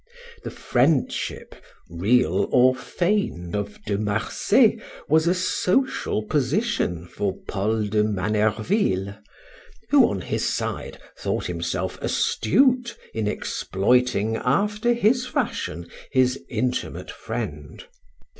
The 0.43 0.49
friendship, 0.49 1.53
real 1.87 2.47
or 2.51 2.73
feigned, 2.73 3.55
of 3.55 3.79
De 3.85 3.99
Marsay 3.99 4.79
was 5.07 5.27
a 5.27 5.35
social 5.35 6.23
position 6.23 7.05
for 7.05 7.37
Paul 7.47 7.83
de 7.83 8.03
Manerville, 8.03 9.15
who, 9.91 10.09
on 10.09 10.21
his 10.21 10.43
side, 10.49 10.97
thought 11.19 11.45
himself 11.45 11.99
astute 12.01 12.97
in 13.13 13.27
exploiting, 13.27 14.37
after 14.37 14.93
his 14.95 15.27
fashion, 15.27 15.87
his 16.11 16.41
intimate 16.49 17.11
friend. 17.11 17.85